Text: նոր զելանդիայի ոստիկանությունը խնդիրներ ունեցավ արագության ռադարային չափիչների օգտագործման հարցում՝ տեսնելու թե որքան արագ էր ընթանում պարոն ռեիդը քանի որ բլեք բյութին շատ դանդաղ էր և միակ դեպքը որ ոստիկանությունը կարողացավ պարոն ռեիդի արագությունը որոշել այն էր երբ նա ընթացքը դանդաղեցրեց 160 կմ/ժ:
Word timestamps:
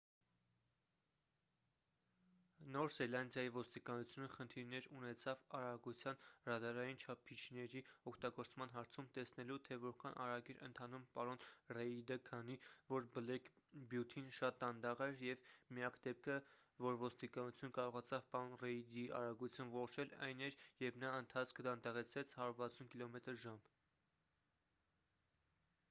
նոր 2.75 2.93
զելանդիայի 2.93 3.51
ոստիկանությունը 3.57 4.29
խնդիրներ 4.35 4.85
ունեցավ 4.99 5.43
արագության 5.59 6.17
ռադարային 6.49 6.97
չափիչների 7.03 7.83
օգտագործման 8.13 8.73
հարցում՝ 8.77 9.11
տեսնելու 9.19 9.59
թե 9.67 9.77
որքան 9.83 10.17
արագ 10.25 10.49
էր 10.55 10.63
ընթանում 10.69 11.05
պարոն 11.19 11.45
ռեիդը 11.79 12.17
քանի 12.31 12.57
որ 12.95 13.09
բլեք 13.19 13.51
բյութին 13.93 14.33
շատ 14.39 14.59
դանդաղ 14.65 15.05
էր 15.11 15.21
և 15.29 15.45
միակ 15.77 16.01
դեպքը 16.09 16.39
որ 16.89 16.99
ոստիկանությունը 17.07 17.77
կարողացավ 17.79 18.27
պարոն 18.35 18.59
ռեիդի 18.65 19.07
արագությունը 19.21 19.75
որոշել 19.77 20.17
այն 20.29 20.45
էր 20.49 20.59
երբ 20.89 21.01
նա 21.05 21.13
ընթացքը 21.21 21.67
դանդաղեցրեց 21.71 22.37
160 22.43 22.91
կմ/ժ: 22.97 23.57